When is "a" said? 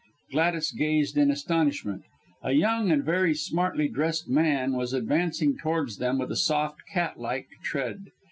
2.41-2.53, 6.31-6.35